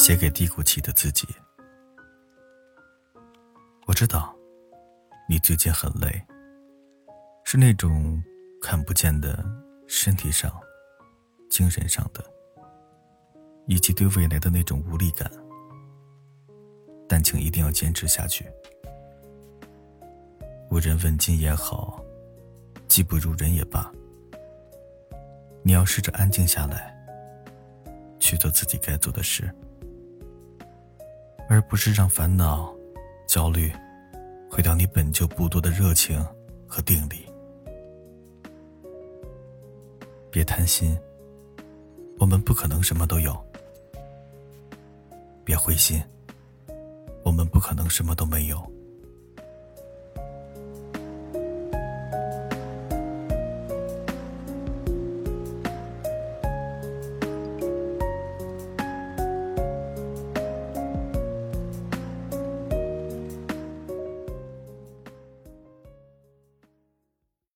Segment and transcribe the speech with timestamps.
[0.00, 1.28] 写给低谷期的自己。
[3.86, 4.34] 我知道，
[5.28, 6.10] 你最近很累，
[7.44, 8.18] 是那种
[8.62, 9.44] 看不见的
[9.86, 10.50] 身体上、
[11.50, 12.24] 精神上的，
[13.66, 15.30] 以及对未来的那种无力感。
[17.06, 18.50] 但请一定要坚持下去。
[20.70, 22.02] 无人问津也好，
[22.88, 23.92] 技不如人也罢，
[25.62, 26.96] 你要试着安静下来，
[28.18, 29.54] 去做自己该做的事，
[31.50, 32.72] 而不是让烦恼、
[33.26, 33.72] 焦虑
[34.48, 36.24] 毁掉你本就不多的热情
[36.64, 37.26] 和定力。
[40.30, 40.96] 别贪心，
[42.20, 43.32] 我们不可能什么都有；
[45.44, 46.00] 别灰心，
[47.24, 48.72] 我们不可能什么都没有。